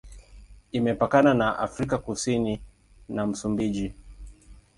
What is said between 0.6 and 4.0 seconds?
Imepakana na Afrika Kusini na Msumbiji.